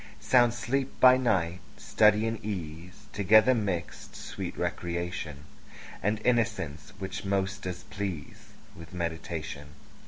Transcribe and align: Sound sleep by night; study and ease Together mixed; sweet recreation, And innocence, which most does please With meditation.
Sound 0.19 0.55
sleep 0.55 0.99
by 0.99 1.15
night; 1.15 1.59
study 1.77 2.25
and 2.25 2.43
ease 2.43 3.05
Together 3.13 3.53
mixed; 3.53 4.15
sweet 4.15 4.57
recreation, 4.57 5.43
And 6.01 6.19
innocence, 6.25 6.91
which 6.97 7.23
most 7.23 7.61
does 7.61 7.83
please 7.83 8.45
With 8.75 8.95
meditation. 8.95 9.75